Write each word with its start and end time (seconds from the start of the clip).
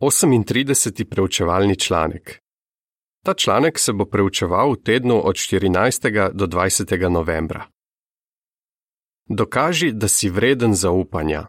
38. 0.00 1.04
preučevalni 1.10 1.76
članek. 1.78 2.40
Ta 3.24 3.34
članek 3.34 3.78
se 3.78 3.92
bo 3.92 4.04
preučeval 4.04 4.72
v 4.72 4.82
tednu 4.82 5.26
od 5.28 5.34
14. 5.34 6.32
do 6.32 6.46
20. 6.46 7.08
novembra. 7.10 7.66
Dokaži, 9.28 9.92
da 9.92 10.08
si 10.08 10.30
vreden 10.30 10.74
zaupanja. 10.74 11.46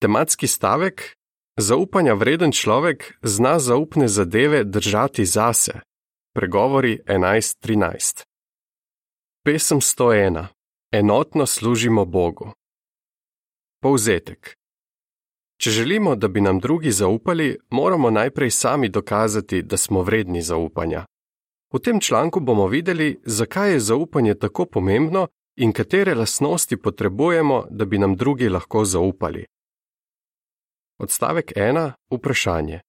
Tematski 0.00 0.46
stavek: 0.46 1.16
Zaupanja 1.56 2.14
vreden 2.14 2.52
človek 2.52 3.18
zna 3.22 3.58
zaupne 3.58 4.08
zadeve 4.08 4.64
držati 4.64 5.24
zase. 5.24 5.80
Pregovori 6.34 6.98
11:13. 7.06 8.24
Pesem 9.44 9.80
101. 9.80 10.46
Enotno 10.92 11.46
služimo 11.46 12.04
Bogu. 12.04 12.52
Povzetek. 13.82 14.61
Če 15.62 15.70
želimo, 15.70 16.16
da 16.16 16.28
bi 16.28 16.40
nam 16.40 16.58
drugi 16.58 16.90
zaupali, 16.90 17.58
moramo 17.70 18.10
najprej 18.10 18.50
sami 18.50 18.88
dokazati, 18.88 19.62
da 19.62 19.76
smo 19.76 20.02
vredni 20.02 20.42
zaupanja. 20.42 21.04
V 21.74 21.78
tem 21.78 22.00
članku 22.00 22.40
bomo 22.40 22.66
videli, 22.66 23.20
zakaj 23.24 23.72
je 23.72 23.80
zaupanje 23.80 24.34
tako 24.34 24.66
pomembno 24.66 25.28
in 25.56 25.72
katere 25.72 26.14
lastnosti 26.14 26.76
potrebujemo, 26.76 27.66
da 27.70 27.84
bi 27.84 27.98
nam 27.98 28.16
drugi 28.16 28.48
lahko 28.48 28.84
zaupali. 28.84 29.44
Odstavek 30.98 31.52
1. 31.56 31.92
Vprašanje. 32.10 32.80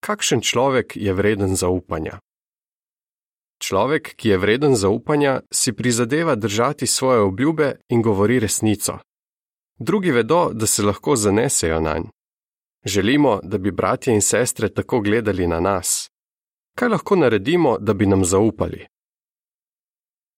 Kakšen 0.00 0.40
človek 0.40 0.96
je 0.96 1.12
vreden 1.12 1.56
zaupanja? 1.56 2.18
Človek, 3.60 4.14
ki 4.16 4.28
je 4.28 4.38
vreden 4.38 4.76
zaupanja, 4.76 5.40
si 5.52 5.72
prizadeva 5.72 6.34
držati 6.34 6.86
svoje 6.86 7.20
obljube 7.20 7.74
in 7.88 8.02
govori 8.02 8.40
resnico. 8.40 8.98
Drugi 9.78 10.10
vedo, 10.10 10.50
da 10.52 10.66
se 10.66 10.82
lahko 10.82 11.16
zanesejo 11.16 11.80
na 11.80 11.98
nj. 11.98 12.15
Želimo, 12.86 13.40
da 13.42 13.58
bi 13.58 13.70
bratje 13.70 14.14
in 14.14 14.20
sestre 14.20 14.68
tako 14.68 15.00
gledali 15.00 15.46
na 15.46 15.60
nas. 15.60 16.10
Kaj 16.78 16.88
lahko 16.88 17.16
naredimo, 17.16 17.78
da 17.78 17.94
bi 17.94 18.06
nam 18.06 18.24
zaupali? 18.24 18.86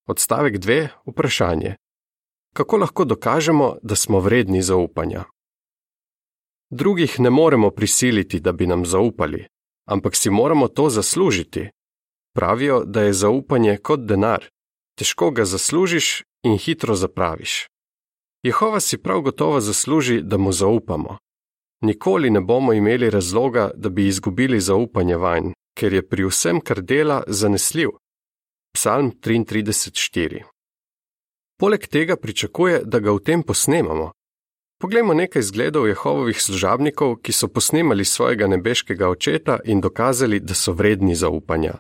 Odstavek 0.06 0.56
2. 0.56 0.88
Vprašanje. 1.06 1.74
Kako 2.54 2.76
lahko 2.76 3.04
dokažemo, 3.04 3.76
da 3.82 3.96
smo 3.96 4.20
vredni 4.20 4.62
zaupanja? 4.62 5.24
Drugih 6.70 7.20
ne 7.20 7.30
moremo 7.30 7.70
prisiliti, 7.70 8.40
da 8.40 8.52
bi 8.52 8.66
nam 8.66 8.86
zaupali, 8.86 9.46
ampak 9.86 10.16
si 10.16 10.30
moramo 10.30 10.68
to 10.68 10.90
zaslužiti. 10.90 11.68
Pravijo, 12.34 12.84
da 12.84 13.02
je 13.02 13.12
zaupanje 13.12 13.76
kot 13.76 14.00
denar. 14.00 14.44
Težko 14.98 15.30
ga 15.30 15.44
zaslužiš 15.44 16.22
in 16.42 16.58
hitro 16.58 16.94
zapraviš. 16.94 17.66
Jehova 18.42 18.80
si 18.80 19.02
prav 19.02 19.20
gotovo 19.20 19.60
zasluži, 19.60 20.22
da 20.22 20.36
mu 20.38 20.52
zaupamo. 20.52 21.18
Nikoli 21.80 22.30
ne 22.30 22.40
bomo 22.40 22.72
imeli 22.72 23.10
razloga, 23.10 23.70
da 23.74 23.88
bi 23.88 24.06
izgubili 24.06 24.60
zaupanje 24.60 25.16
vanj, 25.16 25.52
ker 25.78 25.92
je 25.92 26.08
pri 26.08 26.24
vsem, 26.24 26.60
kar 26.60 26.82
dela, 26.82 27.22
zanesljiv. 27.26 27.88
Psalm 28.74 29.12
33:4. 29.20 30.42
Poleg 31.60 31.86
tega 31.86 32.16
pričakuje, 32.16 32.82
da 32.84 32.98
ga 32.98 33.12
v 33.12 33.18
tem 33.18 33.42
posnemamo. 33.42 34.12
Poglejmo 34.80 35.14
nekaj 35.14 35.42
zgledov 35.42 35.88
Jehovovih 35.88 36.42
služabnikov, 36.42 37.16
ki 37.16 37.32
so 37.32 37.48
posnemali 37.48 38.04
svojega 38.04 38.46
nebeškega 38.46 39.08
očeta 39.08 39.58
in 39.64 39.80
dokazali, 39.80 40.40
da 40.40 40.54
so 40.54 40.72
vredni 40.72 41.14
zaupanja. 41.14 41.78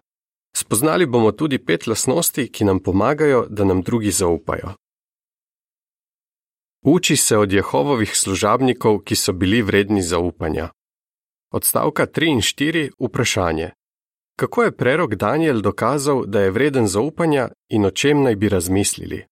Spoznali 0.56 1.06
bomo 1.06 1.32
tudi 1.32 1.58
pet 1.58 1.86
lasnosti, 1.86 2.48
ki 2.52 2.64
nam 2.64 2.82
pomagajo, 2.82 3.46
da 3.50 3.64
nam 3.64 3.82
drugi 3.82 4.10
zaupajo. 4.10 4.74
Uči 6.82 7.16
se 7.16 7.38
od 7.38 7.52
Jehovovih 7.52 8.16
služabnikov, 8.16 8.98
ki 8.98 9.16
so 9.16 9.32
bili 9.32 9.62
vredni 9.62 10.02
zaupanja. 10.02 10.68
Odstavka 11.52 12.06
3 12.06 12.30
in 12.30 12.40
4 12.40 12.90
vprašanje. 12.98 13.70
Kako 14.36 14.62
je 14.62 14.76
prerok 14.76 15.14
Daniel 15.14 15.60
dokazal, 15.60 16.24
da 16.26 16.40
je 16.40 16.50
vreden 16.50 16.86
zaupanja 16.86 17.48
in 17.68 17.84
o 17.84 17.90
čem 17.90 18.22
naj 18.22 18.36
bi 18.36 18.48
razmislili? 18.48 19.24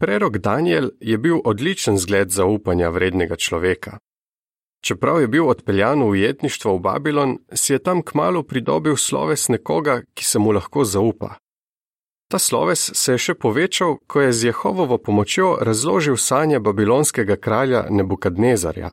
Prerok 0.00 0.38
Daniel 0.38 0.90
je 1.00 1.18
bil 1.18 1.40
odličen 1.44 1.98
zgled 1.98 2.30
zaupanja 2.30 2.88
vrednega 2.88 3.36
človeka. 3.36 3.98
Čeprav 4.84 5.20
je 5.20 5.28
bil 5.28 5.48
odpeljan 5.48 6.02
v 6.02 6.06
ujetništvo 6.06 6.76
v 6.76 6.80
Babilon, 6.80 7.38
si 7.52 7.72
je 7.72 7.78
tam 7.78 8.02
kmalo 8.02 8.42
pridobil 8.42 8.96
sloves 8.96 9.48
nekoga, 9.48 10.02
ki 10.14 10.24
se 10.24 10.38
mu 10.38 10.52
lahko 10.52 10.84
zaupa. 10.84 11.34
Ta 12.30 12.38
sloves 12.38 12.90
se 12.94 13.12
je 13.12 13.18
še 13.18 13.34
povečal, 13.34 13.96
ko 14.06 14.20
je 14.20 14.32
z 14.32 14.50
Jehovovo 14.50 14.98
pomočjo 14.98 15.56
razložil 15.64 16.16
sanje 16.16 16.58
babilonskega 16.60 17.36
kralja 17.36 17.86
Nebukadnezarja. 17.90 18.90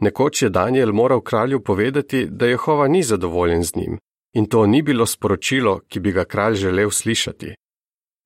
Nekoč 0.00 0.42
je 0.42 0.48
Daniel 0.50 0.92
moral 0.92 1.20
kralju 1.20 1.60
povedati, 1.60 2.26
da 2.26 2.46
Jehova 2.46 2.88
ni 2.88 3.02
zadovoljen 3.02 3.62
z 3.62 3.76
njim, 3.76 3.98
in 4.34 4.46
to 4.46 4.66
ni 4.66 4.82
bilo 4.82 5.06
sporočilo, 5.06 5.80
ki 5.88 6.00
bi 6.00 6.12
ga 6.12 6.24
kralj 6.24 6.54
želel 6.54 6.90
slišati. 6.90 7.54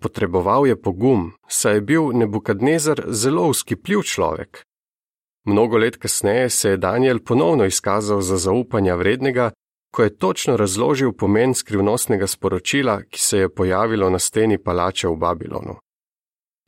Potreboval 0.03 0.67
je 0.67 0.81
pogum, 0.83 1.33
saj 1.49 1.75
je 1.75 1.81
bil 1.81 2.13
Nebukadnezar 2.13 3.05
zelo 3.09 3.49
uskipljiv 3.49 4.03
človek. 4.03 4.63
Mnogo 5.45 5.79
let 5.79 5.97
kasneje 5.97 6.51
se 6.51 6.71
je 6.71 6.77
Daniel 6.77 7.19
ponovno 7.19 7.65
izkazal 7.65 8.21
za 8.21 8.37
zaupanja 8.37 8.95
vrednega 8.95 9.51
ko 9.91 10.03
je 10.03 10.17
točno 10.19 10.57
razložil 10.57 11.13
pomen 11.13 11.55
skrivnostnega 11.55 12.27
sporočila, 12.27 13.03
ki 13.03 13.21
se 13.21 13.39
je 13.39 13.55
pojavilo 13.55 14.11
na 14.11 14.19
steni 14.19 14.59
palače 14.59 15.09
v 15.09 15.17
Babilonu. 15.17 15.77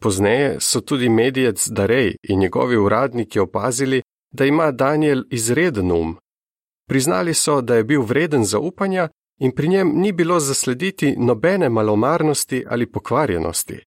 Pozneje 0.03 0.57
so 0.61 0.81
tudi 0.81 1.09
medijec 1.09 1.69
Darej 1.69 2.17
in 2.23 2.39
njegovi 2.39 2.77
uradniki 2.77 3.39
opazili, 3.39 4.03
da 4.33 4.45
ima 4.45 4.71
Daniel 4.71 5.23
izreden 5.31 5.93
um. 5.93 6.17
Priznali 6.89 7.35
so, 7.35 7.61
da 7.61 7.75
je 7.75 7.85
bil 7.85 8.03
vreden 8.03 8.45
zaupanja 8.45 9.09
in 9.41 9.55
pri 9.55 9.69
njem 9.69 9.93
ni 9.95 10.13
bilo 10.13 10.41
zaslediti 10.41 11.15
nobene 11.19 11.69
malomarnosti 11.69 12.65
ali 12.69 12.93
pokvarjenosti. 12.93 13.79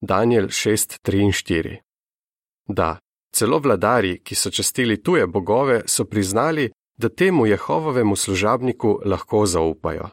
Daniel 0.00 0.46
6:3-4 0.46 1.76
Da, 2.68 2.98
celo 3.32 3.58
vladari, 3.58 4.20
ki 4.22 4.34
so 4.34 4.50
častili 4.50 5.02
tuje 5.02 5.26
bogove, 5.26 5.82
so 5.86 6.04
priznali, 6.04 6.70
da 7.00 7.08
temu 7.08 7.46
Jehovovemu 7.46 8.16
služabniku 8.16 9.00
lahko 9.04 9.46
zaupajo. 9.46 10.08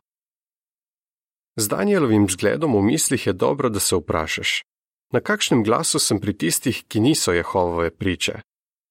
Z 1.60 1.68
Danielovim 1.68 2.30
zgledom 2.30 2.76
v 2.78 2.82
mislih 2.82 3.28
je 3.28 3.34
dobro, 3.34 3.70
da 3.70 3.80
se 3.80 3.96
vprašaš: 3.96 4.64
na 5.12 5.20
kakšnem 5.20 5.64
glasu 5.64 6.00
sem 6.00 6.20
pri 6.20 6.34
tistih, 6.34 6.84
ki 6.88 7.00
niso 7.00 7.32
Jehovove 7.32 7.92
priče? 7.92 8.42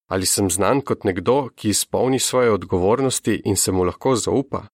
Ali 0.08 0.26
sem 0.26 0.50
znan 0.50 0.80
kot 0.80 1.04
nekdo, 1.04 1.48
ki 1.56 1.68
izpolni 1.68 2.18
svoje 2.18 2.52
odgovornosti 2.52 3.42
in 3.44 3.56
se 3.56 3.72
mu 3.72 3.84
lahko 3.84 4.16
zaupa? 4.16 4.66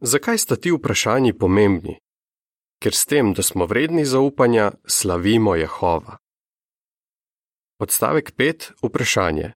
Zakaj 0.00 0.38
sta 0.38 0.56
ti 0.56 0.70
vprašanji 0.72 1.32
pomembni? 1.38 1.98
Ker 2.82 2.94
s 2.94 3.06
tem, 3.06 3.32
da 3.34 3.42
smo 3.42 3.66
vredni 3.66 4.04
zaupanja, 4.04 4.72
slavimo 4.86 5.54
Jehova. 5.54 6.16
Odstavek 7.78 8.32
5. 8.36 8.72
Vprašanje. 8.82 9.52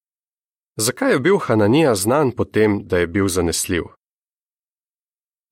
Zakaj 0.76 1.12
je 1.12 1.20
bil 1.20 1.38
Hananija 1.38 1.94
znan 1.94 2.30
po 2.30 2.44
tem, 2.44 2.80
da 2.84 2.98
je 2.98 3.06
bil 3.06 3.28
zanesljiv? 3.28 3.82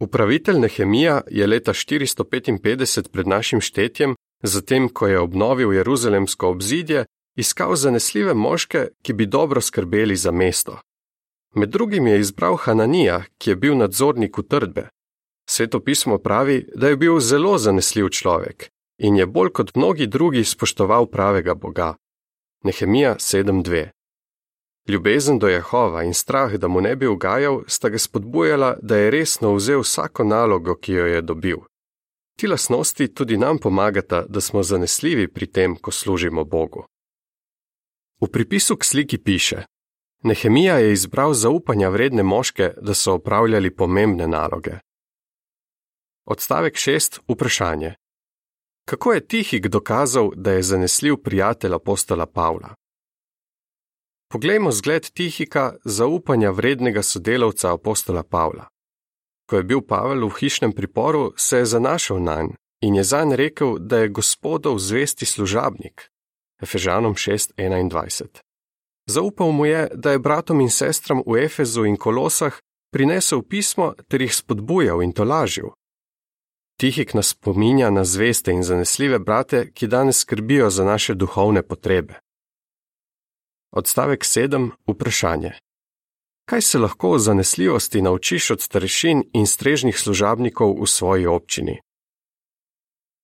Upravitelj 0.00 0.58
Nehemija 0.58 1.20
je 1.30 1.46
leta 1.46 1.72
455 1.72 3.08
pred 3.08 3.26
našim 3.26 3.60
štetjem, 3.60 4.14
zatem 4.42 4.88
ko 4.88 5.06
je 5.06 5.20
obnovil 5.20 5.72
jeruzalemsko 5.72 6.48
obzidje, 6.48 7.04
iskal 7.36 7.76
zanesljive 7.76 8.34
moške, 8.34 8.88
ki 9.02 9.12
bi 9.12 9.26
dobro 9.26 9.60
skrbeli 9.60 10.16
za 10.16 10.30
mesto. 10.30 10.78
Med 11.54 11.68
drugim 11.68 12.06
je 12.06 12.20
izbral 12.20 12.56
Hananija, 12.56 13.22
ki 13.38 13.50
je 13.50 13.56
bil 13.56 13.76
nadzornik 13.76 14.38
utrdbe. 14.38 14.88
Sveto 15.50 15.80
pismo 15.80 16.18
pravi, 16.18 16.66
da 16.74 16.88
je 16.88 16.96
bil 16.96 17.20
zelo 17.20 17.58
zanesljiv 17.58 18.08
človek 18.08 18.68
in 18.98 19.16
je 19.16 19.26
bolj 19.26 19.50
kot 19.52 19.74
mnogi 19.74 20.06
drugi 20.06 20.44
spoštoval 20.44 21.06
pravega 21.06 21.54
Boga. 21.54 21.94
Nehemija 22.64 23.16
7:2 23.18 23.88
Ljubezen 24.88 25.38
do 25.38 25.48
Jehova 25.48 26.02
in 26.02 26.14
strah, 26.14 26.52
da 26.52 26.69
mu 26.69 26.81
ne 26.81 26.96
bi 26.96 27.06
ugajal, 27.06 27.62
sta 27.66 27.88
ga 27.88 27.98
spodbujala, 27.98 28.76
da 28.82 28.96
je 28.96 29.10
resno 29.10 29.54
vzel 29.54 29.81
vsako 29.81 30.25
nalogo, 30.25 30.75
ki 30.76 30.92
jo 30.92 31.06
je 31.06 31.22
dobil. 31.22 31.58
Ti 32.36 32.46
lasnosti 32.46 33.14
tudi 33.14 33.36
nam 33.36 33.58
pomagata, 33.58 34.25
da 34.28 34.40
smo 34.40 34.62
zanesljivi 34.62 35.28
pri 35.28 35.46
tem, 35.46 35.76
ko 35.76 35.90
služimo 35.90 36.44
Bogu. 36.44 36.84
V 38.20 38.28
pripisu 38.32 38.76
k 38.76 38.84
sliki 38.84 39.19
piše: 39.19 39.64
Nehemija 40.22 40.78
je 40.78 40.92
izbral 40.92 41.34
zaupanja 41.34 41.88
vredne 41.88 42.22
moške, 42.22 42.72
da 42.80 42.94
so 42.94 43.14
opravljali 43.14 43.76
pomembne 43.76 44.28
naloge. 44.28 44.78
Odstavek 46.25 46.75
6. 46.75 47.20
Vprašanje: 47.28 47.94
Kako 48.84 49.12
je 49.12 49.26
Tihik 49.26 49.66
dokazal, 49.66 50.30
da 50.37 50.52
je 50.52 50.62
zanesljiv 50.62 51.16
prijatelj 51.16 51.75
apostola 51.75 52.26
Pavla? 52.26 52.75
Poglejmo 54.34 54.72
zgled 54.72 55.10
Tihika, 55.10 55.75
zaupanja 55.84 56.50
vrednega 56.50 57.02
sodelavca 57.02 57.72
apostola 57.72 58.22
Pavla. 58.22 58.66
Ko 59.46 59.56
je 59.56 59.62
bil 59.62 59.81
Pavel 59.81 60.26
v 60.26 60.34
hišnem 60.40 60.72
priporu, 60.72 61.32
se 61.36 61.58
je 61.58 61.66
zanašal 61.66 62.19
na 62.22 62.42
nj 62.42 62.56
in 62.82 62.94
je 62.94 63.04
zanj 63.04 63.36
rekel, 63.36 63.78
da 63.78 63.98
je 63.98 64.08
gospodov 64.08 64.78
zvesti 64.78 65.26
služabnik. 65.26 66.10
Efežanom 66.62 67.14
6:21. 67.14 68.42
Zaupal 69.06 69.52
mu 69.52 69.66
je, 69.66 69.88
da 69.94 70.10
je 70.10 70.19
bratom 70.19 70.60
in 70.60 70.70
sestram 70.70 71.22
v 71.26 71.44
Efezu 71.44 71.84
in 71.84 71.96
Kolosah 71.96 72.58
prinesel 72.92 73.42
pismo 73.42 73.94
ter 74.08 74.22
jih 74.22 74.34
spodbujal 74.34 75.02
in 75.02 75.12
tolažil. 75.12 75.70
Tihik 76.80 77.14
nas 77.14 77.28
spominja 77.28 77.90
na 77.90 78.04
zveste 78.04 78.50
in 78.52 78.62
zanesljive 78.62 79.19
brate, 79.19 79.70
ki 79.75 79.87
danes 79.87 80.19
skrbijo 80.19 80.70
za 80.70 80.84
naše 80.84 81.14
duhovne 81.14 81.62
potrebe. 81.62 82.24
Odstavek 83.76 84.25
7. 84.25 84.71
Vprašanje. 84.87 85.53
Kaj 86.49 86.61
se 86.62 86.79
lahko 86.79 87.11
o 87.11 87.19
zanesljivosti 87.19 88.03
naučiš 88.03 88.50
od 88.50 88.61
starešin 88.61 89.23
in 89.32 89.47
strežnih 89.47 89.99
služabnikov 89.99 90.82
v 90.82 90.87
svoji 90.87 91.26
občini? 91.26 91.81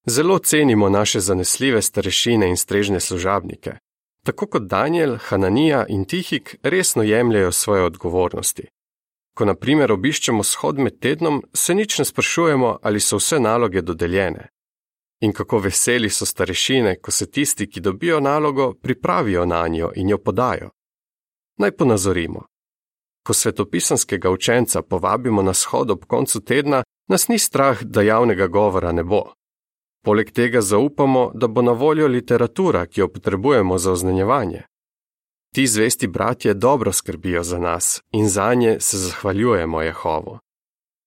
Zelo 0.06 0.38
cenimo 0.38 0.88
naše 0.88 1.20
zanesljive 1.20 1.82
starešine 1.82 2.49
in 2.49 2.56
strežne 2.56 3.00
služabnike. 3.00 3.73
Tako 4.25 4.47
kot 4.47 4.62
Daniel, 4.62 5.17
Hananija 5.17 5.87
in 5.88 6.05
Tihik 6.05 6.56
resno 6.62 7.02
jemljajo 7.02 7.52
svoje 7.52 7.82
odgovornosti. 7.82 8.67
Ko 9.37 9.44
na 9.44 9.55
primer 9.55 9.93
obiščemo 9.93 10.43
shod 10.43 10.79
med 10.79 10.99
tednom, 11.00 11.44
se 11.55 11.75
nič 11.75 11.99
ne 11.99 12.05
sprašujemo, 12.05 12.79
ali 12.82 13.00
so 13.00 13.17
vse 13.17 13.41
naloge 13.41 13.82
dodeljene. 13.82 14.49
In 15.20 15.32
kako 15.32 15.58
veseli 15.58 16.11
so 16.11 16.26
starešine, 16.26 16.96
ko 17.00 17.11
se 17.11 17.31
tisti, 17.31 17.70
ki 17.70 17.81
dobijo 17.81 18.20
nalogo, 18.20 18.75
pripravijo 18.82 19.46
na 19.46 19.69
njo 19.69 19.93
in 19.94 20.08
jo 20.08 20.19
podajo. 20.19 20.70
Naj 21.58 21.70
ponazorimo. 21.70 22.44
Ko 23.26 23.34
svetopisanskega 23.34 24.31
učenca 24.31 24.82
povabimo 24.82 25.43
na 25.43 25.55
shod 25.55 25.90
ob 25.90 26.05
koncu 26.05 26.40
tedna, 26.40 26.82
nas 27.08 27.28
ni 27.28 27.38
strah, 27.38 27.82
da 27.82 28.02
javnega 28.02 28.46
govora 28.46 28.93
ne 28.93 29.05
bo. 29.05 29.32
Poleg 30.05 30.31
tega 30.32 30.61
zaupamo, 30.61 31.31
da 31.34 31.46
bo 31.46 31.62
na 31.62 31.73
voljo 31.73 32.08
literatura, 32.08 32.87
ki 32.87 33.00
jo 33.00 33.08
potrebujemo 33.08 33.78
za 33.78 33.93
oznanjevanje. 33.93 34.62
Ti 35.55 35.66
zvesti 35.66 36.06
bratje 36.06 36.55
dobro 36.55 36.93
skrbijo 36.93 37.43
za 37.43 37.58
nas 37.58 38.02
in 38.12 38.28
za 38.28 38.55
nje 38.55 38.81
se 38.81 38.99
zahvaljujemo 38.99 39.82
Jehovu. 39.82 40.38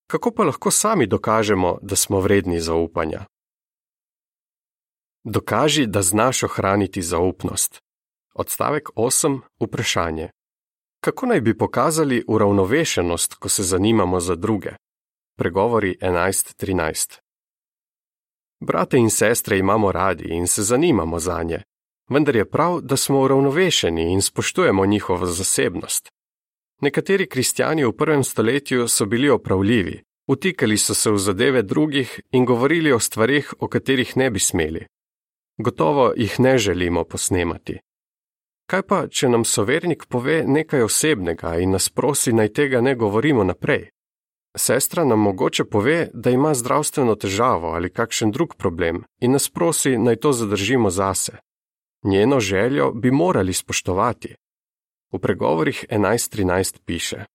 Kako 0.07 0.31
pa 0.31 0.43
lahko 0.43 0.71
sami 0.71 1.07
dokažemo, 1.07 1.77
da 1.81 1.95
smo 1.95 2.19
vredni 2.19 2.59
zaupanja? 2.59 3.25
Dokaži, 5.25 5.85
da 5.85 6.01
znaš 6.01 6.43
ohraniti 6.43 7.01
zaupnost. 7.01 7.81
Odstavek 8.35 8.89
8. 8.95 9.39
Vprašanje. 9.59 10.29
Kako 11.03 11.25
naj 11.25 11.41
bi 11.41 11.57
pokazali 11.57 12.23
uravnovešenost, 12.27 13.33
ko 13.33 13.49
se 13.49 13.63
zanimamo 13.63 14.19
za 14.19 14.35
druge? 14.35 14.69
Pregovori 15.37 15.97
11.13. 16.01 17.19
Brate 18.59 18.97
in 18.97 19.09
sestre 19.09 19.57
imamo 19.57 19.91
radi 19.91 20.23
in 20.29 20.47
se 20.47 20.63
zanimamo 20.63 21.19
za 21.19 21.43
nje, 21.43 21.61
vendar 22.09 22.35
je 22.35 22.49
prav, 22.49 22.81
da 22.81 22.97
smo 22.97 23.21
uravnovešeni 23.21 24.13
in 24.13 24.21
spoštujemo 24.21 24.85
njihovo 24.85 25.25
zasebnost. 25.25 26.09
Nekateri 26.81 27.29
kristijani 27.29 27.85
v 27.85 27.91
prvem 27.97 28.23
stoletju 28.23 28.87
so 28.87 29.05
bili 29.05 29.29
opravljivi, 29.29 30.03
utikali 30.27 30.77
so 30.77 30.93
se 30.93 31.11
v 31.11 31.17
zadeve 31.17 31.61
drugih 31.61 32.19
in 32.31 32.45
govorili 32.45 32.91
o 32.91 32.99
stvarih, 32.99 33.53
o 33.59 33.67
katerih 33.67 34.17
ne 34.17 34.31
bi 34.31 34.39
smeli. 34.39 34.85
Gotovo 35.57 36.13
jih 36.17 36.39
ne 36.39 36.57
želimo 36.57 37.03
posnemati. 37.03 37.79
Kaj 38.69 38.81
pa, 38.81 39.07
če 39.07 39.29
nam 39.29 39.45
sovernik 39.45 40.05
pove 40.09 40.43
nekaj 40.47 40.81
osebnega 40.81 41.57
in 41.59 41.75
nas 41.75 41.89
prosi, 41.89 42.33
naj 42.33 42.53
tega 42.53 42.81
ne 42.81 42.95
govorimo 42.95 43.43
naprej? 43.43 43.89
Sestra 44.57 45.05
nam 45.05 45.19
mogoče 45.19 45.65
pove, 45.65 46.09
da 46.13 46.29
ima 46.29 46.53
zdravstveno 46.53 47.15
težavo 47.15 47.67
ali 47.67 47.89
kakšen 47.89 48.31
drug 48.31 48.55
problem 48.55 49.03
in 49.19 49.31
nas 49.31 49.49
prosi, 49.49 49.97
naj 49.97 50.15
to 50.15 50.31
zadržimo 50.33 50.89
zase. 50.89 51.37
Njeno 52.03 52.39
željo 52.39 52.91
bi 52.91 53.11
morali 53.11 53.53
spoštovati. 53.53 54.35
V 55.11 55.19
pregovorih 55.19 55.85
11.13 55.89 56.79
piše: 56.85 57.25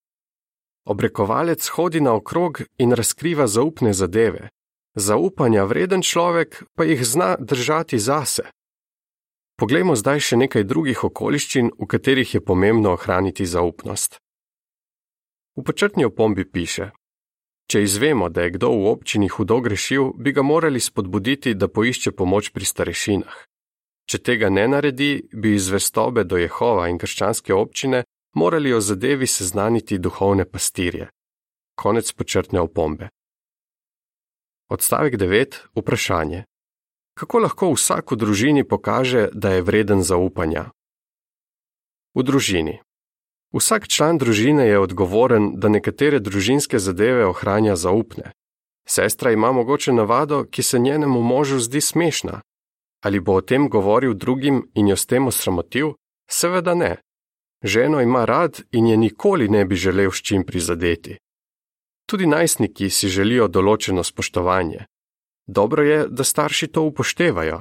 Obrekovalec 0.85 1.69
hodi 1.69 2.01
naokrog 2.01 2.61
in 2.79 2.93
razkriva 2.93 3.47
zaupne 3.47 3.93
zadeve, 3.93 4.49
zaupanja 4.99 5.65
vreden 5.65 6.03
človek 6.03 6.65
pa 6.75 6.85
jih 6.85 7.05
zna 7.07 7.37
držati 7.41 7.99
zase. 7.99 8.43
Poglejmo 9.59 9.97
zdaj 9.97 10.21
še 10.21 10.37
nekaj 10.37 10.65
drugih 10.65 11.05
okoliščin, 11.05 11.73
v 11.79 11.87
katerih 11.87 12.35
je 12.35 12.41
pomembno 12.41 12.93
ohraniti 12.95 13.47
zaupnost. 13.47 14.19
V 15.59 15.65
počrtni 15.67 16.07
opombi 16.07 16.45
piše: 16.45 16.91
Če 17.67 17.83
izvemo, 17.83 18.29
da 18.29 18.47
je 18.47 18.55
kdo 18.55 18.71
v 18.71 18.87
občini 18.93 19.29
hudo 19.29 19.61
grešil, 19.61 20.13
bi 20.15 20.33
ga 20.33 20.43
morali 20.43 20.81
spodbuditi, 20.81 21.55
da 21.55 21.69
poišče 21.69 22.13
pomoč 22.13 22.53
pri 22.55 22.65
starešinah. 22.65 23.35
Če 24.09 24.19
tega 24.25 24.49
ne 24.49 24.69
naredi, 24.73 25.29
bi 25.33 25.53
iz 25.59 25.69
vestobe 25.69 26.25
do 26.25 26.39
Jehova 26.41 26.87
in 26.89 26.97
krščanske 26.97 27.53
občine 27.53 28.05
morali 28.35 28.73
o 28.73 28.81
zadevi 28.81 29.27
seznaniti 29.27 29.99
duhovne 29.99 30.47
pastirje. 30.49 31.11
Konec 31.75 32.13
počrtne 32.13 32.61
opombe. 32.61 33.11
Odstavek 34.69 35.15
9. 35.15 35.57
Vprašanje. 35.75 36.45
Kako 37.19 37.39
lahko 37.39 37.73
vsak 37.73 38.13
v 38.13 38.17
družini 38.17 38.65
pokaže, 38.65 39.29
da 39.33 39.57
je 39.57 39.63
vreden 39.63 40.03
zaupanja? 40.03 40.71
V 42.15 42.23
družini. 42.23 42.81
Vsak 43.53 43.89
član 43.89 44.19
družine 44.19 44.69
je 44.69 44.79
odgovoren, 44.79 45.57
da 45.57 45.69
nekatere 45.69 46.21
družinske 46.21 46.79
zadeve 46.79 47.27
ohranja 47.27 47.77
zaupne. 47.77 48.33
Sestra 48.89 49.33
ima 49.33 49.53
mogoče 49.53 49.93
navado, 49.93 50.45
ki 50.45 50.63
se 50.63 50.79
njenemu 50.79 51.23
možu 51.23 51.59
zdi 51.59 51.81
smešna, 51.81 52.41
Ali 53.01 53.21
bo 53.21 53.39
o 53.39 53.41
tem 53.41 53.69
govoril 53.69 54.15
drugim 54.15 54.71
in 54.75 54.89
jo 54.89 54.97
s 54.97 55.07
tem 55.07 55.27
osramotil? 55.27 55.95
Seveda 56.31 56.75
ne. 56.75 56.97
Ženo 57.65 58.01
ima 58.01 58.25
rad 58.25 58.61
in 58.73 58.87
je 58.87 58.97
nikoli 58.97 59.49
ne 59.49 59.65
bi 59.65 59.77
želel 59.77 60.11
s 60.11 60.23
čim 60.23 60.45
prizadeti. 60.47 61.19
Tudi 62.09 62.27
najstniki 62.27 62.89
si 62.91 63.09
želijo 63.13 63.49
določeno 63.49 64.05
spoštovanje. 64.05 64.87
Dobro 65.47 65.85
je, 65.85 65.99
da 66.09 66.25
starši 66.25 66.69
to 66.73 66.83
upoštevajo. 66.89 67.61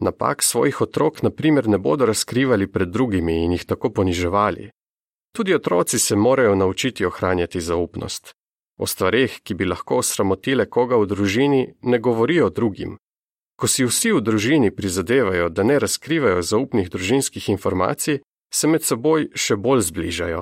Napak 0.00 0.42
svojih 0.42 0.80
otrok, 0.80 1.22
na 1.22 1.30
primer, 1.30 1.68
ne 1.68 1.78
bodo 1.78 2.06
razkrivali 2.06 2.66
pred 2.66 2.88
drugimi 2.88 3.42
in 3.44 3.52
jih 3.58 3.66
tako 3.66 3.90
poniževali. 3.90 4.70
Tudi 5.36 5.54
otroci 5.54 5.98
se 5.98 6.16
morajo 6.16 6.54
naučiti 6.54 7.06
ohranjati 7.06 7.60
zaupnost. 7.60 8.32
O 8.78 8.86
stvareh, 8.86 9.40
ki 9.42 9.54
bi 9.54 9.66
lahko 9.66 9.98
osramotile 10.02 10.66
koga 10.66 10.96
v 10.96 11.06
družini, 11.06 11.62
ne 11.82 11.98
govorijo 11.98 12.50
drugim, 12.50 12.96
Ko 13.62 13.68
si 13.70 13.84
vsi 13.86 14.10
v 14.10 14.20
družini 14.26 14.72
prizadevajo, 14.74 15.46
da 15.48 15.62
ne 15.62 15.78
razkrivajo 15.78 16.42
zaupnih 16.42 16.88
družinskih 16.90 17.48
informacij, 17.48 18.18
se 18.50 18.66
med 18.66 18.82
seboj 18.82 19.28
še 19.38 19.54
bolj 19.54 19.84
zbližajo. 19.86 20.40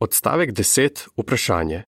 Odstavek 0.00 0.52
10. 0.52 1.08
Vprašanje. 1.16 1.82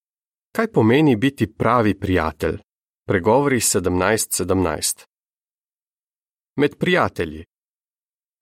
Kaj 0.52 0.72
pomeni 0.72 1.16
biti 1.16 1.52
pravi 1.52 2.00
prijatelj? 2.00 2.58
Pregovori 3.06 3.60
17:17. 3.60 5.04
Med 6.56 6.78
prijatelji. 6.78 7.44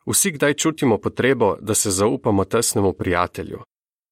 Vsi 0.07 0.31
kdaj 0.31 0.55
čutimo 0.55 0.99
potrebo, 0.99 1.57
da 1.61 1.75
se 1.75 1.91
zaupamo 1.91 2.45
tesnemu 2.45 2.93
prijatelju. 2.93 3.59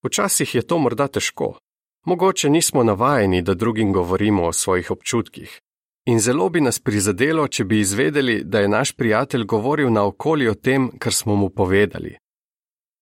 Včasih 0.04 0.54
je 0.54 0.66
to 0.66 0.78
morda 0.78 1.08
težko. 1.08 1.58
Mogoče 2.06 2.50
nismo 2.50 2.84
navajeni, 2.84 3.42
da 3.42 3.54
drugim 3.54 3.92
govorimo 3.92 4.46
o 4.46 4.52
svojih 4.52 4.90
občutkih, 4.90 5.60
In 6.04 6.18
zelo 6.20 6.48
bi 6.48 6.60
nas 6.60 6.80
prizadelo, 6.80 7.44
če 7.48 7.64
bi 7.64 7.78
izvedeli, 7.80 8.40
da 8.44 8.60
je 8.60 8.68
naš 8.68 8.92
prijatelj 8.92 9.44
govoril 9.44 9.92
na 9.92 10.02
okolje 10.06 10.50
o 10.50 10.54
tem, 10.54 10.90
kar 10.98 11.14
smo 11.14 11.36
mu 11.36 11.48
povedali. 11.50 12.16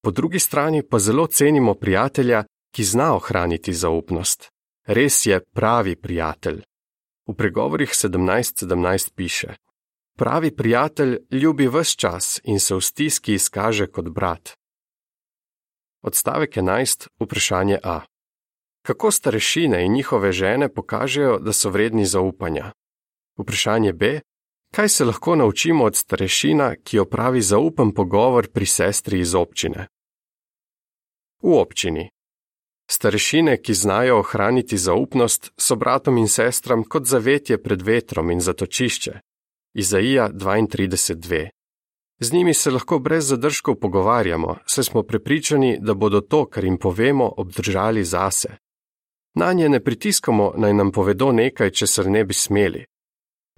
Po 0.02 0.10
drugi 0.10 0.38
strani 0.38 0.82
pa 0.82 0.98
zelo 0.98 1.26
cenimo 1.26 1.74
prijatelja, 1.74 2.44
ki 2.74 2.84
zna 2.84 3.14
ohraniti 3.14 3.72
zaupnost. 3.72 4.48
Res 4.86 5.26
je 5.26 5.40
pravi 5.40 5.96
prijatelj. 5.96 6.62
V 7.26 7.34
pregovorih 7.34 7.88
17:17 7.88 8.66
17 8.66 9.10
piše: 9.14 9.54
Pravi 10.16 10.56
prijatelj 10.56 11.18
ljubi 11.30 11.68
vse 11.68 11.96
čas 11.96 12.40
in 12.44 12.60
se 12.60 12.74
v 12.74 12.80
stiski 12.80 13.34
izkaže 13.34 13.86
kot 13.86 14.08
brat. 14.08 14.52
Odstavek 16.02 16.56
11. 16.56 17.08
Vprašanje 17.20 17.78
A. 17.82 18.00
Kako 18.82 19.10
starešine 19.10 19.84
in 19.84 19.92
njihove 19.92 20.32
žene 20.32 20.68
pokažejo, 20.74 21.38
da 21.38 21.52
so 21.52 21.70
vredni 21.70 22.06
zaupanja? 22.06 22.72
Vprašanje 23.38 23.92
B. 23.92 24.20
Kaj 24.74 24.88
se 24.88 25.04
lahko 25.04 25.36
naučimo 25.36 25.84
od 25.84 25.96
starešina, 25.96 26.74
ki 26.84 26.98
opravi 26.98 27.40
zaupen 27.42 27.94
pogovor 27.94 28.48
pri 28.52 28.66
sestri 28.66 29.20
iz 29.20 29.34
občine? 29.34 29.86
V 31.42 31.54
občini. 31.58 32.10
Starešine, 32.90 33.56
ki 33.62 33.74
znajo 33.74 34.18
ohraniti 34.18 34.78
zaupnost, 34.78 35.50
so 35.58 35.76
bratom 35.76 36.18
in 36.18 36.28
sestram 36.28 36.84
kot 36.84 37.04
zavetje 37.06 37.62
pred 37.62 37.82
vetrom 37.82 38.30
in 38.30 38.40
zatočišče. 38.40 39.20
Izaija 39.74 40.30
32.2. 40.32 41.48
Z 42.20 42.32
njimi 42.32 42.54
se 42.54 42.70
lahko 42.70 42.98
brez 42.98 43.28
zadržkov 43.28 43.74
pogovarjamo, 43.74 44.56
saj 44.66 44.84
smo 44.84 45.02
prepričani, 45.02 45.78
da 45.80 45.94
bodo 45.94 46.20
to, 46.20 46.46
kar 46.46 46.64
jim 46.64 46.78
povemo, 46.78 47.32
obdržali 47.36 48.04
zase. 48.04 48.48
Na 49.34 49.52
nje 49.52 49.68
ne 49.68 49.80
pritiskamo, 49.84 50.52
naj 50.56 50.74
nam 50.74 50.92
povedo 50.92 51.32
nekaj, 51.32 51.70
česar 51.70 52.06
ne 52.06 52.24
bi 52.24 52.34
smeli. 52.34 52.84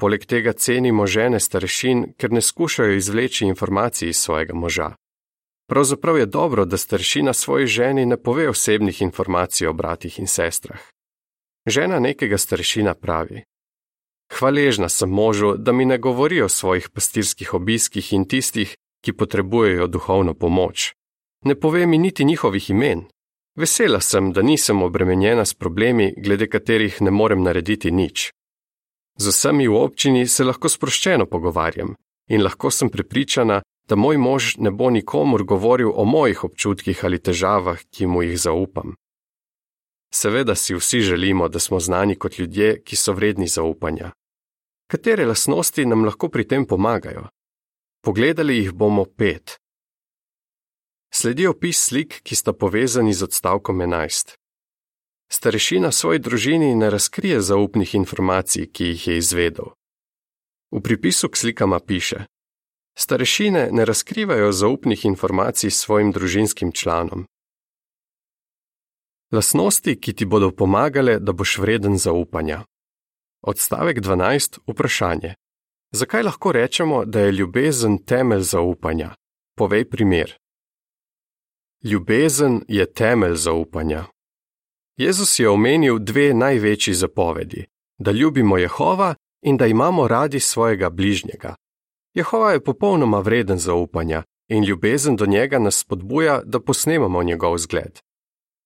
Poleg 0.02 0.25
tega 0.26 0.52
cenimo 0.52 1.04
žene 1.06 1.38
starešin, 1.40 2.14
ker 2.18 2.32
ne 2.32 2.40
skušajo 2.42 2.97
izvleči 2.99 3.44
informacij 3.47 4.09
iz 4.09 4.16
svojega 4.16 4.54
moža. 4.54 4.88
Pravzaprav 5.71 6.18
je 6.18 6.26
dobro, 6.26 6.64
da 6.64 6.76
staršina 6.76 7.32
svoji 7.32 7.66
ženi 7.66 8.06
ne 8.06 8.16
pove 8.16 8.49
osebnih 8.49 9.02
informacij 9.02 9.66
o 9.66 9.73
bratih 9.73 10.18
in 10.18 10.26
sestrah. 10.26 10.80
Žena 11.66 12.00
nekega 12.00 12.38
staršina 12.38 12.94
pravi: 12.94 13.44
Hvaležna 14.38 14.88
sem 14.88 15.11
možu, 15.11 15.54
da 15.56 15.73
mi 15.73 15.85
ne 15.85 15.99
govori 15.99 16.42
o 16.42 16.49
svojih 16.49 16.90
pastirskih 16.90 17.54
obiskih 17.54 18.12
in 18.12 18.25
tistih, 18.25 18.75
ki 19.04 19.12
potrebujejo 19.12 19.87
duhovno 19.87 20.35
pomoč. 20.35 20.94
Ne 21.44 21.54
pove 21.54 21.87
mi 21.87 21.99
niti 21.99 22.25
njihovih 22.25 22.71
imen. 22.71 23.04
Vesela 23.56 24.00
sem, 24.00 24.32
da 24.32 24.42
nisem 24.42 24.82
obremenjena 24.82 25.44
s 25.44 25.54
problemi, 25.54 26.14
glede 26.16 26.50
katerih 26.50 27.02
ne 27.02 27.11
morem 27.11 27.42
narediti 27.42 27.90
nič. 27.90 28.32
Z 29.23 29.29
vsemi 29.29 29.69
v 29.69 29.76
občini 29.79 30.26
se 30.26 30.43
lahko 30.43 30.67
sproščeno 30.69 31.29
pogovarjam 31.31 31.93
in 32.35 32.43
lahko 32.43 32.71
sem 32.75 32.88
prepričana, 32.91 33.61
da 33.88 33.95
moj 33.97 34.19
mož 34.19 34.57
ne 34.59 34.71
bo 34.71 34.88
nikomur 34.91 35.45
govoril 35.45 35.93
o 35.95 36.05
mojih 36.05 36.43
občutkih 36.49 37.05
ali 37.07 37.21
težavah, 37.23 37.79
ki 37.93 38.07
mu 38.11 38.23
jih 38.26 38.35
zaupam. 38.41 38.97
Seveda 40.11 40.55
si 40.55 40.75
vsi 40.75 41.00
želimo, 41.00 41.49
da 41.49 41.59
smo 41.59 41.79
znani 41.81 42.19
kot 42.19 42.38
ljudje, 42.38 42.83
ki 42.83 42.97
so 42.97 43.12
vredni 43.12 43.47
zaupanja. 43.47 44.11
Katere 44.91 45.26
lasnosti 45.26 45.87
nam 45.87 46.05
lahko 46.05 46.29
pri 46.29 46.49
tem 46.49 46.67
pomagajo? 46.67 47.29
Pogledali 48.02 48.59
jih 48.59 48.73
bomo 48.73 49.05
pet. 49.05 49.57
Sledi 51.14 51.47
opis 51.47 51.79
slik, 51.79 52.21
ki 52.26 52.35
sta 52.35 52.52
povezani 52.52 53.14
z 53.14 53.23
odstavkom 53.31 53.79
11. 53.87 54.35
Starešina 55.33 55.93
svoji 55.93 56.19
družini 56.19 56.75
ne 56.75 56.91
razkrije 56.91 57.41
zaupnih 57.41 57.95
informacij, 57.95 58.67
ki 58.73 58.85
jih 58.85 59.07
je 59.09 59.17
izvedel. 59.17 59.65
V 60.71 60.81
pripisu 60.83 61.29
k 61.29 61.37
slikama 61.37 61.81
piše: 61.81 62.25
Starešine 62.99 63.69
ne 63.73 63.85
razkrivajo 63.85 64.53
zaupnih 64.53 65.05
informacij 65.05 65.71
svojim 65.71 66.12
družinskim 66.12 66.73
članom. 66.73 67.25
Lasnosti, 69.33 70.01
ki 70.01 70.12
ti 70.12 70.25
bodo 70.25 70.51
pomagale, 70.51 71.19
da 71.19 71.33
boš 71.33 71.59
vreden 71.59 71.99
zaupanja. 71.99 72.65
Odstavek 73.43 73.99
12. 74.01 74.59
Vprašanje. 74.67 75.35
Zakaj 75.93 76.23
lahko 76.23 76.53
rečemo, 76.53 77.05
da 77.05 77.21
je 77.21 77.33
ljubezen 77.33 78.05
temelj 78.05 78.41
zaupanja? 78.41 79.15
Povej 79.57 79.91
primer. 79.91 80.37
Ljubezen 81.85 82.65
je 82.69 82.93
temelj 82.93 83.35
zaupanja. 83.35 84.05
Jezus 84.97 85.39
je 85.39 85.49
omenil 85.49 85.99
dve 85.99 86.35
največji 86.35 86.95
zapovedi: 86.95 87.67
da 87.99 88.11
ljubimo 88.11 88.59
Jehova 88.59 89.15
in 89.43 89.57
da 89.57 89.67
imamo 89.67 90.09
radi 90.09 90.41
svojega 90.41 90.91
bližnjega. 90.91 91.55
Jehova 92.15 92.53
je 92.53 92.65
popolnoma 92.65 93.21
vreden 93.21 93.59
zaupanja 93.59 94.23
in 94.49 94.65
ljubezen 94.65 95.17
do 95.17 95.27
njega 95.27 95.59
nas 95.59 95.79
spodbuja, 95.79 96.41
da 96.45 96.61
posnemamo 96.61 97.23
njegov 97.23 97.59
zgled. 97.59 97.99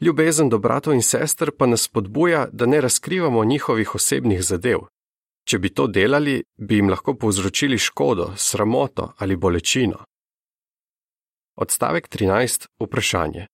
Ljubezen 0.00 0.48
do 0.48 0.58
bratov 0.58 0.94
in 0.94 1.02
sester 1.02 1.50
pa 1.58 1.66
nas 1.66 1.82
spodbuja, 1.82 2.46
da 2.52 2.66
ne 2.66 2.80
razkrivamo 2.80 3.44
njihovih 3.44 3.94
osebnih 3.94 4.42
zadev. 4.42 4.78
Če 5.44 5.58
bi 5.58 5.68
to 5.68 5.86
delali, 5.86 6.42
bi 6.56 6.76
jim 6.76 6.88
lahko 6.90 7.14
povzročili 7.14 7.78
škodo, 7.78 8.32
sramoto 8.36 9.12
ali 9.18 9.36
bolečino. 9.36 10.04
Odstavek 11.56 12.08
13. 12.08 12.66
Vprašanje. 12.80 13.46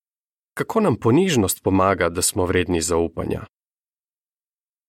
Kako 0.54 0.80
nam 0.80 0.96
ponižnost 0.96 1.62
pomaga, 1.62 2.08
da 2.08 2.22
smo 2.22 2.44
vredni 2.46 2.80
zaupanja? 2.80 3.46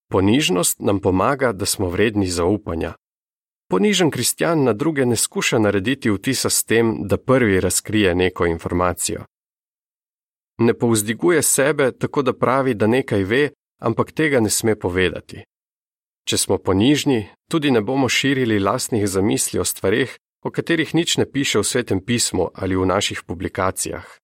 Ponižnost 0.09 0.79
nam 0.79 0.99
pomaga, 0.99 1.51
da 1.51 1.65
smo 1.65 1.89
vredni 1.89 2.27
zaupanja. 2.27 2.93
Ponižen 3.69 4.11
kristjan 4.11 4.63
na 4.63 4.73
druge 4.73 5.05
ne 5.05 5.15
skuša 5.15 5.59
narediti 5.59 6.11
vtisa 6.11 6.49
s 6.49 6.63
tem, 6.63 7.07
da 7.07 7.17
prvi 7.17 7.59
razkrije 7.59 8.15
neko 8.15 8.45
informacijo. 8.45 9.25
Ne 10.57 10.73
povzdiguje 10.73 11.41
sebe 11.41 11.91
tako, 11.91 12.21
da 12.21 12.33
pravi, 12.33 12.73
da 12.73 12.87
nekaj 12.87 13.23
ve, 13.23 13.49
ampak 13.81 14.11
tega 14.11 14.39
ne 14.39 14.49
sme 14.49 14.75
povedati. 14.75 15.43
Če 16.27 16.37
smo 16.37 16.57
ponižni, 16.57 17.29
tudi 17.51 17.71
ne 17.71 17.81
bomo 17.81 18.09
širili 18.09 18.59
lastnih 18.59 19.07
zamisli 19.07 19.59
o 19.59 19.65
stvarih, 19.65 20.17
o 20.43 20.51
katerih 20.51 20.95
nič 20.95 21.17
ne 21.17 21.25
piše 21.31 21.59
v 21.59 21.63
svetem 21.63 21.99
pismu 22.05 22.49
ali 22.53 22.75
v 22.75 22.85
naših 22.85 23.23
publikacijah. 23.23 24.22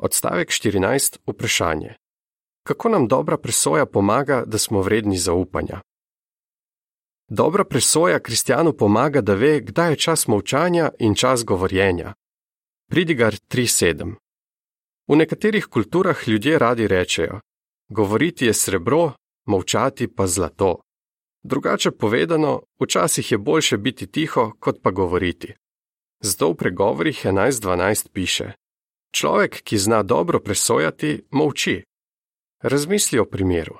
Odstavek 0.00 0.48
14. 0.48 1.18
Vprašanje. 1.26 1.94
Kako 2.62 2.88
nam 2.88 3.08
dobra 3.08 3.36
presoja 3.38 3.86
pomaga, 3.86 4.44
da 4.46 4.58
smo 4.58 4.82
vredni 4.82 5.18
zaupanja? 5.18 5.80
Dobra 7.28 7.64
presoja 7.64 8.18
kristjanu 8.18 8.72
pomaga, 8.72 9.20
da 9.20 9.34
ve, 9.34 9.60
kdaj 9.60 9.92
je 9.92 9.96
čas 9.96 10.26
molčanja 10.26 10.90
in 10.98 11.14
čas 11.14 11.44
govorjenja. 11.44 12.14
Pridigar 12.90 13.34
3:7. 13.34 14.14
V 15.08 15.16
nekaterih 15.16 15.66
kulturah 15.66 16.28
ljudje 16.28 16.58
radi 16.58 16.86
rečejo: 16.86 17.40
Govoriti 17.88 18.46
je 18.46 18.54
srebro, 18.54 19.12
molčati 19.46 20.14
pa 20.14 20.26
zlato. 20.26 20.80
Drugače 21.42 21.90
povedano, 21.90 22.62
včasih 22.80 23.32
je 23.32 23.38
boljše 23.38 23.76
biti 23.76 24.06
tiho, 24.06 24.52
kot 24.60 24.76
pa 24.82 24.90
govoriti. 24.90 25.54
Zato 26.20 26.50
v 26.50 26.54
pregovorih 26.54 27.24
11:12 27.24 28.08
piše: 28.12 28.52
Človek, 29.14 29.62
ki 29.62 29.78
zna 29.78 30.02
dobro 30.02 30.40
presojati, 30.40 31.22
molči. 31.30 31.82
Razmisli 32.62 33.18
o 33.18 33.24
primeru. 33.24 33.78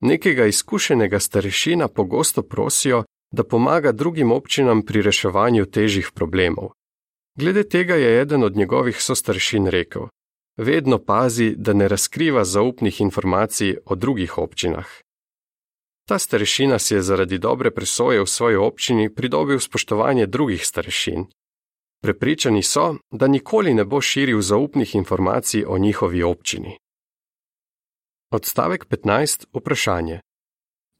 Nekega 0.00 0.46
izkušenega 0.46 1.20
starešina 1.20 1.88
pogosto 1.88 2.42
prosijo, 2.42 3.04
da 3.32 3.44
pomaga 3.44 3.92
drugim 3.92 4.32
občinam 4.32 4.82
pri 4.82 5.02
reševanju 5.02 5.66
težjih 5.66 6.10
problemov. 6.14 6.70
Glede 7.38 7.68
tega 7.68 7.94
je 7.94 8.20
eden 8.20 8.44
od 8.44 8.56
njegovih 8.56 9.02
sostaršin 9.02 9.66
rekel: 9.66 10.02
Vedno 10.56 10.98
pazi, 10.98 11.54
da 11.56 11.72
ne 11.72 11.88
razkriva 11.88 12.44
zaupnih 12.44 13.00
informacij 13.00 13.76
o 13.84 13.94
drugih 13.94 14.38
občinah. 14.38 14.86
Ta 16.08 16.18
starešina 16.18 16.78
si 16.78 16.94
je 16.94 17.02
zaradi 17.02 17.38
dobre 17.38 17.70
presoje 17.70 18.20
v 18.20 18.26
svoji 18.26 18.56
občini 18.56 19.14
pridobil 19.14 19.58
spoštovanje 19.60 20.26
drugih 20.26 20.66
starešin. 20.66 21.26
Prepričani 22.06 22.62
so, 22.62 22.94
da 23.10 23.26
nikoli 23.26 23.74
ne 23.74 23.84
bo 23.84 24.00
širil 24.00 24.40
zaupnih 24.40 24.94
informacij 24.94 25.64
o 25.68 25.78
njihovi 25.78 26.22
občini. 26.22 26.78
Odstavek 28.30 28.86
15. 28.86 29.46
Vprašanje. 29.52 30.20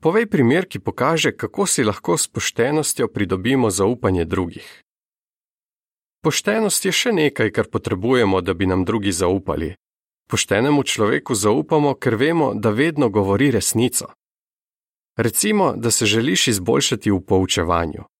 Povej 0.02 0.26
primer, 0.26 0.66
ki 0.68 0.78
pokaže, 0.78 1.36
kako 1.36 1.66
si 1.66 1.84
lahko 1.84 2.18
s 2.18 2.28
poštenostjo 2.28 3.08
pridobimo 3.08 3.70
zaupanje 3.70 4.24
drugih. 4.24 4.82
Poštenost 6.22 6.84
je 6.84 6.92
še 6.92 7.12
nekaj, 7.12 7.50
kar 7.50 7.70
potrebujemo, 7.70 8.40
da 8.40 8.54
bi 8.54 8.66
nam 8.66 8.84
drugi 8.84 9.12
zaupali. 9.12 9.74
Poštenemu 10.30 10.82
človeku 10.82 11.34
zaupamo, 11.34 11.94
ker 11.94 12.14
vemo, 12.14 12.54
da 12.54 12.70
vedno 12.70 13.08
govori 13.08 13.50
resnico. 13.50 14.10
Recimo, 15.16 15.72
da 15.76 15.90
se 15.90 16.06
želiš 16.06 16.48
izboljšati 16.48 17.10
v 17.10 17.20
poučevanju. 17.20 18.10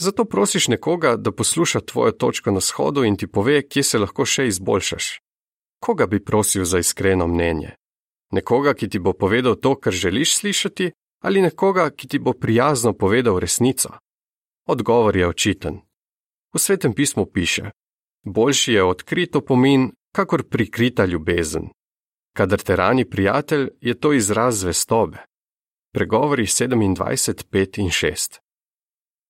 Zato 0.00 0.24
prosiš 0.24 0.68
nekoga, 0.68 1.16
da 1.16 1.32
posluša 1.32 1.80
tvojo 1.80 2.12
točko 2.12 2.50
na 2.50 2.60
shodu 2.60 3.04
in 3.04 3.16
ti 3.16 3.26
pove, 3.26 3.68
kje 3.68 3.82
se 3.82 3.98
lahko 3.98 4.24
še 4.24 4.46
izboljšaš. 4.46 5.20
Koga 5.80 6.06
bi 6.06 6.24
prosil 6.24 6.64
za 6.64 6.78
iskreno 6.78 7.26
mnenje? 7.26 7.74
Nekoga, 8.32 8.74
ki 8.74 8.88
ti 8.88 8.98
bo 8.98 9.12
povedal 9.12 9.56
to, 9.56 9.74
kar 9.74 9.92
želiš 9.92 10.36
slišati, 10.36 10.90
ali 11.22 11.42
nekoga, 11.42 11.90
ki 11.90 12.08
ti 12.08 12.18
bo 12.18 12.32
prijazno 12.32 12.92
povedal 12.92 13.38
resnico? 13.38 13.90
Odgovor 14.68 15.16
je 15.16 15.28
očiten. 15.28 15.80
V 16.54 16.58
svetem 16.58 16.94
pismu 16.94 17.26
piše: 17.26 17.70
Boljši 18.24 18.72
je 18.72 18.84
odkrit 18.84 19.36
opomin, 19.36 19.90
kakor 20.12 20.48
prikrita 20.48 21.04
ljubezen. 21.04 21.68
Kadar 22.36 22.60
te 22.60 22.76
rani 22.76 23.04
prijatelj, 23.04 23.70
je 23.80 23.94
to 24.00 24.12
izraz 24.12 24.60
zvestobe. 24.60 25.18
Pregovori 25.92 26.46
27, 26.46 27.44
5 27.50 27.80
in 27.80 27.88
6. 27.88 28.38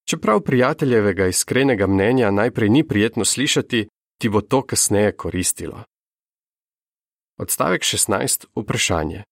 Čeprav 0.08 0.40
prijateljevega 0.40 1.26
iskrenega 1.26 1.86
mnenja 1.86 2.30
najprej 2.30 2.68
ni 2.68 2.88
prijetno 2.88 3.24
slišati, 3.24 3.88
ti 4.18 4.28
bo 4.28 4.40
to 4.40 4.62
kasneje 4.62 5.16
koristilo. 5.16 5.82
Odstavek 7.38 7.82
16. 7.82 8.46
Vprašanje. 8.56 9.22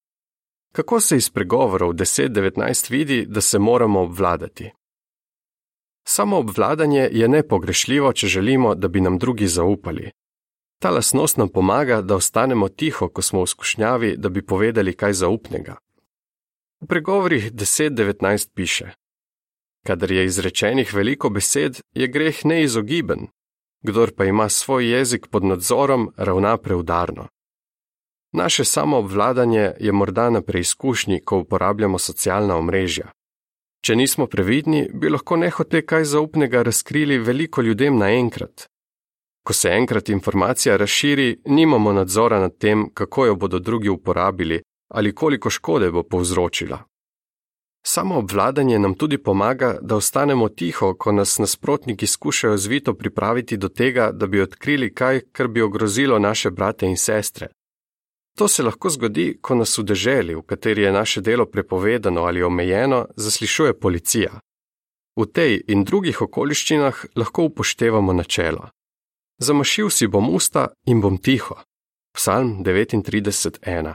Kako 0.72 1.00
se 1.00 1.16
iz 1.16 1.30
pregovorov 1.30 1.92
10.19 1.92 2.90
vidi, 2.90 3.26
da 3.28 3.40
se 3.40 3.58
moramo 3.58 4.00
obvladati? 4.00 4.70
Samo 6.08 6.36
obvladanje 6.38 7.08
je 7.12 7.28
nepogrešljivo, 7.28 8.12
če 8.12 8.26
želimo, 8.26 8.74
da 8.74 8.88
bi 8.88 9.00
nam 9.00 9.18
drugi 9.18 9.46
zaupali. 9.46 10.10
Ta 10.82 10.90
lasnost 10.90 11.36
nam 11.36 11.48
pomaga, 11.48 12.02
da 12.02 12.16
ostanemo 12.16 12.68
tiho, 12.68 13.08
ko 13.08 13.22
smo 13.22 13.42
v 13.42 13.46
skušnjavi, 13.46 14.14
da 14.16 14.28
bi 14.28 14.46
povedali 14.46 14.92
kaj 14.92 15.12
zaupnega. 15.12 15.76
V 16.80 16.86
pregovorih 16.86 17.52
10.19 17.52 18.48
piše: 18.54 18.90
Kadar 19.86 20.10
je 20.10 20.24
izrečenih 20.24 20.94
veliko 20.94 21.28
besed, 21.30 21.80
je 21.94 22.06
greh 22.08 22.44
neizogiben, 22.44 23.28
kdor 23.82 24.10
pa 24.16 24.24
ima 24.24 24.48
svoj 24.48 24.90
jezik 24.90 25.26
pod 25.26 25.44
nadzorom, 25.44 26.12
ravna 26.16 26.56
preudarno. 26.56 27.28
Naše 28.32 28.64
samoobvladanje 28.64 29.72
je 29.80 29.92
morda 29.92 30.30
na 30.30 30.42
preizkušnji, 30.42 31.20
ko 31.24 31.38
uporabljamo 31.38 31.98
socialna 31.98 32.56
omrežja. 32.56 33.12
Če 33.84 33.96
nismo 33.96 34.26
previdni, 34.26 34.88
bi 34.94 35.08
lahko 35.08 35.36
nehote 35.36 35.82
kaj 35.86 36.04
zaupnega 36.04 36.62
razkrili 36.62 37.18
veliko 37.18 37.62
ljudem 37.62 37.98
naenkrat. 37.98 38.66
Ko 39.46 39.52
se 39.52 39.68
enkrat 39.68 40.08
informacija 40.08 40.76
razširi, 40.76 41.36
nimamo 41.44 41.92
nadzora 41.92 42.40
nad 42.40 42.58
tem, 42.58 42.88
kako 42.94 43.26
jo 43.26 43.36
bodo 43.36 43.58
drugi 43.58 43.88
uporabili 43.88 44.62
ali 44.88 45.14
koliko 45.14 45.50
škode 45.50 45.90
bo 45.90 46.02
povzročila. 46.02 46.78
Samo 47.88 48.18
obvladanje 48.18 48.78
nam 48.78 48.94
tudi 48.94 49.18
pomaga, 49.18 49.78
da 49.82 49.96
ostanemo 49.96 50.48
tiho, 50.48 50.94
ko 50.94 51.12
nas 51.12 51.38
nasprotniki 51.38 52.06
skušajo 52.06 52.56
zvito 52.56 52.94
pripraviti 52.94 53.56
do 53.56 53.68
tega, 53.68 54.10
da 54.12 54.26
bi 54.26 54.40
odkrili 54.40 54.94
kaj, 54.94 55.20
kar 55.32 55.48
bi 55.48 55.62
ogrozilo 55.62 56.18
naše 56.18 56.50
brate 56.50 56.86
in 56.86 56.96
sestre. 56.96 57.48
To 58.38 58.48
se 58.48 58.62
lahko 58.62 58.90
zgodi, 58.90 59.38
ko 59.42 59.54
nas 59.54 59.78
v 59.78 59.82
deželi, 59.82 60.34
v 60.34 60.42
kateri 60.42 60.82
je 60.82 60.92
naše 60.92 61.20
delo 61.20 61.46
prepovedano 61.46 62.24
ali 62.24 62.42
omejeno, 62.42 63.06
zaslišuje 63.16 63.78
policija. 63.80 64.40
V 65.16 65.26
tej 65.26 65.62
in 65.68 65.84
drugih 65.84 66.22
okoliščinah 66.22 67.04
lahko 67.16 67.42
upoštevamo 67.42 68.12
načelo. 68.12 68.68
Zamašil 69.38 69.90
si 69.90 70.06
bom 70.06 70.34
usta 70.34 70.68
in 70.86 71.00
bom 71.00 71.18
tiho. 71.18 71.54
Psalm 72.16 72.64
39.1. 72.64 73.94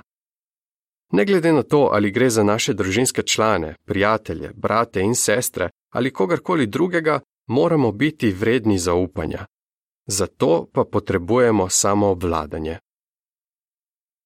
Ne 1.12 1.25
glede 1.25 1.53
na 1.53 1.63
to, 1.63 1.89
ali 1.91 2.12
gre 2.12 2.30
za 2.30 2.44
naše 2.44 2.74
družinske 2.74 3.24
člane, 3.24 3.75
prijatelje, 3.86 4.51
brate 4.56 5.01
in 5.01 5.15
sestre 5.15 5.70
ali 5.89 6.13
kogarkoli 6.13 6.68
drugega, 6.68 7.20
moramo 7.48 7.91
biti 7.91 8.32
vredni 8.32 8.77
zaupanja. 8.77 9.46
Zato 10.08 10.68
pa 10.74 10.84
potrebujemo 10.84 11.70
samo 11.70 12.08
obvladanje. 12.08 12.77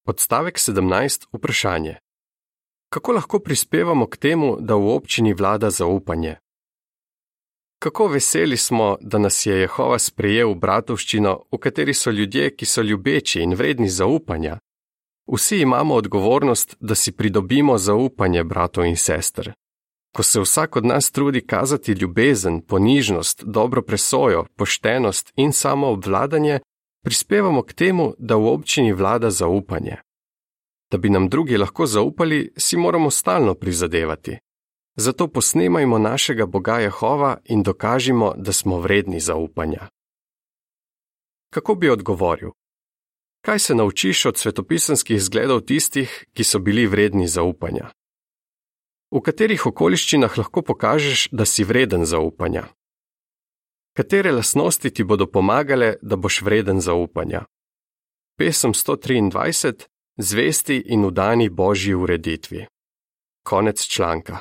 Odstavek 0.05 0.57
17. 0.57 1.25
Vprašanje. 1.33 1.95
Kako 2.89 3.11
lahko 3.11 3.39
prispevamo 3.39 4.07
k 4.07 4.17
temu, 4.17 4.57
da 4.59 4.75
v 4.75 4.87
občini 4.87 5.33
vlada 5.33 5.69
zaupanje? 5.69 6.35
Kako 7.79 8.07
veseli 8.07 8.57
smo, 8.57 8.97
da 9.01 9.17
nas 9.17 9.45
je 9.45 9.59
Jehova 9.59 9.99
sprejel 9.99 10.51
v 10.51 10.55
bratovščino, 10.55 11.33
v 11.51 11.57
kateri 11.57 11.93
so 11.93 12.11
ljudje, 12.11 12.55
ki 12.55 12.65
so 12.65 12.81
ljubeči 12.81 13.41
in 13.41 13.53
vredni 13.53 13.89
zaupanja, 13.89 14.59
Vsi 15.27 15.57
imamo 15.57 15.95
odgovornost, 15.95 16.75
da 16.79 16.95
si 16.95 17.11
pridobimo 17.11 17.77
zaupanje 17.77 18.43
bratov 18.43 18.85
in 18.85 18.97
sester. 18.97 19.53
Ko 20.15 20.23
se 20.23 20.39
vsak 20.39 20.75
od 20.75 20.85
nas 20.85 21.11
trudi 21.11 21.41
kazati 21.47 21.91
ljubezen, 21.91 22.61
ponižnost, 22.61 23.43
dobro 23.43 23.81
presojo, 23.81 24.45
poštenost 24.55 25.33
in 25.35 25.51
samo 25.51 25.87
obvladanje, 25.87 26.59
prispevamo 27.03 27.63
k 27.63 27.73
temu, 27.73 28.13
da 28.17 28.35
v 28.35 28.47
občini 28.47 28.93
vlada 28.93 29.29
zaupanje. 29.29 29.97
Da 30.91 30.97
bi 30.97 31.09
nam 31.09 31.29
drugi 31.29 31.57
lahko 31.57 31.85
zaupali, 31.85 32.53
si 32.57 32.77
moramo 32.77 33.11
stalno 33.11 33.53
prizadevati. 33.53 34.37
Zato 34.95 35.27
posnemajmo 35.27 35.97
našega 35.97 36.45
Boga 36.45 36.79
Jehova 36.79 37.37
in 37.45 37.63
dokažimo, 37.63 38.33
da 38.37 38.53
smo 38.53 38.79
vredni 38.79 39.19
zaupanja. 39.19 39.87
Kako 41.53 41.75
bi 41.75 41.89
odgovoril? 41.89 42.49
Kaj 43.45 43.59
se 43.59 43.75
naučiš 43.75 44.25
od 44.25 44.37
svetopisanskih 44.37 45.21
zgledov 45.21 45.61
tistih, 45.61 46.25
ki 46.33 46.43
so 46.43 46.59
bili 46.59 46.87
vredni 46.87 47.27
zaupanja? 47.27 47.91
V 49.13 49.21
katerih 49.21 49.65
okoliščinah 49.69 50.37
lahko 50.37 50.63
pokažeš, 50.65 51.27
da 51.31 51.45
si 51.45 51.63
vreden 51.63 52.05
zaupanja? 52.09 52.63
Katere 53.93 54.31
lasnosti 54.31 54.89
ti 54.89 55.03
bodo 55.03 55.27
pomagale, 55.29 55.93
da 56.01 56.15
boš 56.15 56.41
vreden 56.41 56.81
zaupanja? 56.81 57.45
Pesem 58.37 58.73
123: 58.73 59.85
Zvesti 60.17 60.81
in 60.85 61.05
udani 61.05 61.49
božji 61.49 61.93
ureditvi. 61.93 62.65
Konec 63.43 63.85
članka. 63.87 64.39